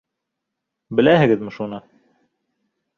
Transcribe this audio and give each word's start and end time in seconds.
Беләһегеҙме 1.01 1.55
шуны? 1.61 1.83